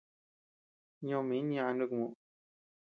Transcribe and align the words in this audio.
Ñoo 1.07 1.23
min 1.27 1.45
ñaʼa 1.53 1.71
nuku 1.77 1.95
muʼu. 2.01 2.13